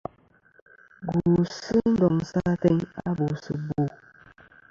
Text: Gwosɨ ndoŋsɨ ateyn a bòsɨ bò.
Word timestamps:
Gwosɨ 1.09 1.75
ndoŋsɨ 1.91 2.39
ateyn 2.51 2.77
a 3.07 3.09
bòsɨ 3.17 3.53
bò. 3.67 3.83